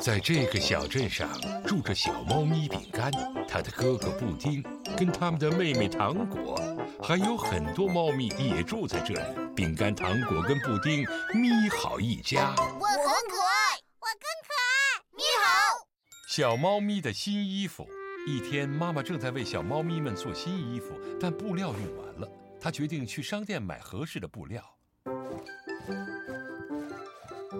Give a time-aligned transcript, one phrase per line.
[0.00, 1.28] 在这个小镇上
[1.66, 3.10] 住着小猫咪饼干，
[3.48, 4.62] 它的哥哥布丁，
[4.96, 6.56] 跟他们的妹妹糖果，
[7.02, 9.20] 还有很多猫咪也住在这里。
[9.56, 12.54] 饼干、糖果跟布丁，咪好一家。
[12.56, 15.02] 我很可爱，我更可爱。
[15.12, 15.86] 咪好。
[16.28, 17.86] 小猫咪的新衣服。
[18.26, 22.28] 一天，妈妈正在为小猫咪们做新衣服，但布料用完了，
[22.60, 24.62] 她决定去商店买合适的布料。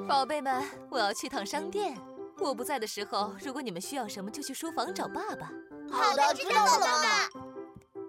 [0.07, 1.97] 宝贝们，我要去趟商店。
[2.41, 5.51] 我不在的时候，如果你们需要什么，就去书房找爸爸。
[5.91, 7.29] 好的，知道了，妈妈。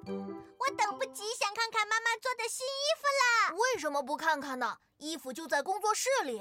[0.06, 3.24] 我等不及想看看妈妈做的新衣服了。
[3.58, 4.78] 为什么不看看呢？
[4.98, 6.40] 衣服就在工作室里。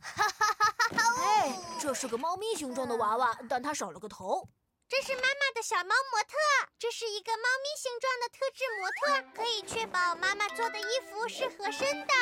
[0.00, 0.98] 哈哈哈哈哈！
[1.22, 4.46] 哎，这是个猫咪形状的娃娃，但它少了个头。
[4.92, 6.36] 这是妈妈的小猫模特，
[6.78, 12.12] 这是一个猫咪形状的特制模特，可以确保妈妈做的衣服是合身的。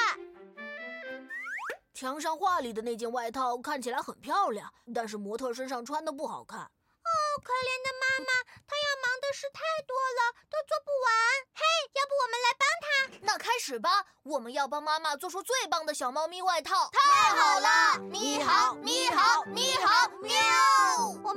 [1.93, 6.61] 墙上画里的那件外套看起来很漂亮，但是模特身上穿的不好看。
[6.61, 7.11] 哦，
[7.43, 8.31] 可怜的妈妈，
[8.69, 11.11] 她要忙的事太多了，都做不完。
[11.53, 13.19] 嘿，要不我们来帮她？
[13.23, 16.89] 那开始吧，我们要帮妈妈做出最棒的小猫咪外套。
[16.93, 20.31] 太好了，咪好，咪好，咪好，喵。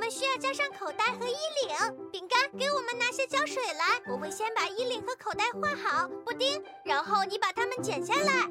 [0.03, 2.11] 我们需要加上口袋和衣领。
[2.11, 4.01] 饼干，给我们拿些胶水来。
[4.05, 6.09] 我会先把衣领和口袋画好。
[6.25, 8.49] 布丁，然后你把它们剪下来。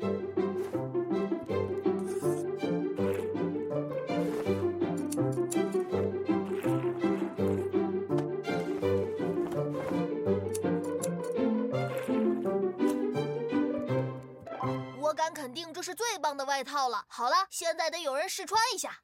[14.98, 17.04] 我敢肯定，这是最棒的外套了。
[17.08, 19.00] 好了，现在得有人试穿一下。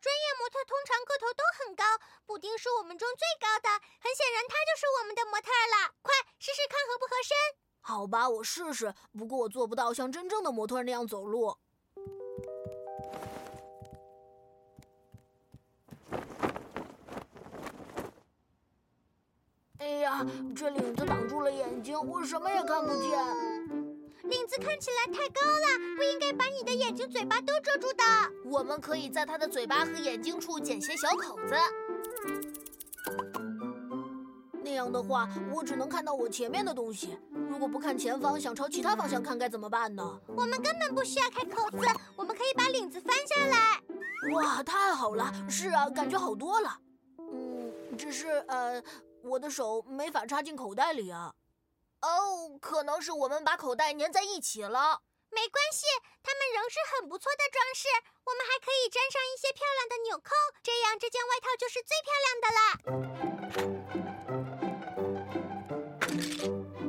[0.00, 1.82] 专业模特通常个头都很高，
[2.24, 3.68] 布丁是我们中最高的，
[4.00, 5.92] 很显然他就是我们的模特了。
[6.02, 7.36] 快试试看合不合身？
[7.80, 8.94] 好吧，我试试。
[9.16, 11.56] 不过我做不到像真正的模特那样走路。
[19.78, 20.24] 哎呀，
[20.54, 23.47] 这领子挡住了眼睛，我什么也看不见。
[24.58, 28.04] 看起来太高了，不应该把你的眼睛、嘴巴都遮住的。
[28.44, 31.54] 我们可以在它的嘴巴和眼睛处剪些小口子。
[34.62, 37.18] 那样的话，我只能看到我前面的东西。
[37.48, 40.20] 如果不看前方，想朝其他方向看，该怎么办呢？
[40.26, 41.78] 我们根本不需要开口子，
[42.16, 43.80] 我们可以把领子翻下来。
[44.34, 45.32] 哇，太好了！
[45.48, 46.78] 是啊，感觉好多了。
[47.18, 48.82] 嗯，只是呃，
[49.22, 51.32] 我的手没法插进口袋里啊。
[52.02, 55.02] 哦，可能是我们把口袋粘在一起了。
[55.30, 55.84] 没关系，
[56.22, 57.86] 它们仍是很不错的装饰。
[58.24, 62.60] 我们还可以粘上一些漂亮的纽扣，这样这件外套就是最漂亮的啦。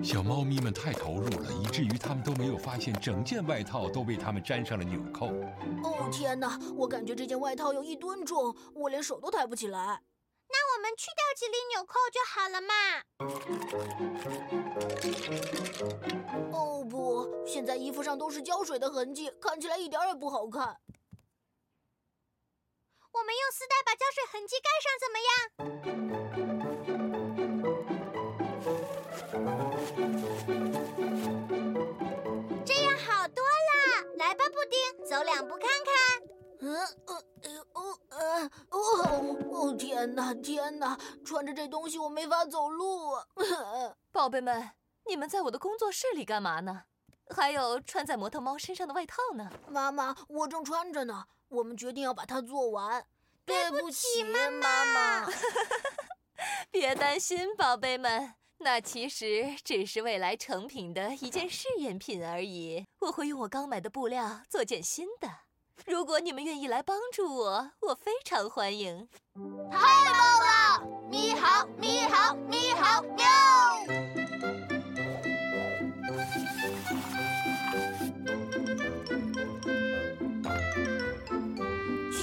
[0.01, 5.27] 小猫咪们太投入了，以至于它们都没有发现整件外套都被它们粘上了纽扣。
[5.83, 10.01] 哦天哪，我感觉这件外套有一吨重，我连手都抬不起来。
[10.51, 13.03] 那我们去掉几粒纽扣就好了嘛。
[17.89, 20.79] 衣服上都是胶水的痕迹，看起来一点也不好看。
[23.11, 25.33] 我们用丝带把胶水痕迹盖上，怎么样？
[32.63, 33.73] 这样好多了。
[34.17, 34.77] 来吧，布丁，
[35.07, 36.21] 走两步看看。
[36.59, 37.15] 嗯呃
[37.73, 38.77] 哦呃哦
[39.51, 40.95] 哦天哪天哪！
[41.25, 43.15] 穿着这东西我没法走路。
[44.13, 44.69] 宝贝们，
[45.07, 46.83] 你们在我的工作室里干嘛呢？
[47.35, 49.49] 还有穿在模特猫身上的外套呢？
[49.69, 51.25] 妈妈，我正穿着呢。
[51.49, 53.05] 我们决定要把它做完。
[53.45, 55.27] 对不起，妈妈。
[56.69, 62.85] 别担心，宝贝们，那其实只是未来成品的一件试验品而已。
[62.99, 65.29] 我会用我刚买的布料做件新的。
[65.85, 69.07] 如果你们愿意来帮助我，我非常欢迎。
[69.71, 70.13] 太棒
[70.43, 71.09] 了！
[71.09, 72.48] 咪好，咪好，咪好，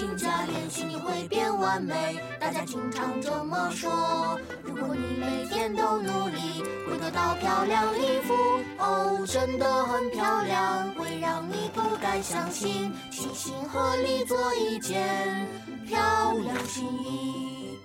[0.07, 2.17] 勤加练习，你会变完美。
[2.39, 4.39] 大家经常这么说。
[4.63, 8.33] 如果你每天都努力，会得到漂亮衣服。
[8.79, 12.93] 哦，真的很漂亮，会让你不敢相信。
[13.11, 15.49] 齐心合力做一件
[15.89, 17.77] 漂亮新衣。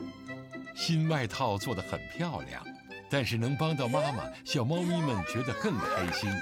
[0.76, 2.64] 新外套做得很漂亮，
[3.10, 6.30] 但是能帮到妈妈，小猫咪们觉得更开心。